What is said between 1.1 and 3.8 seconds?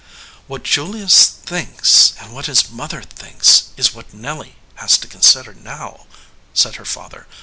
thinks and what his mother thinks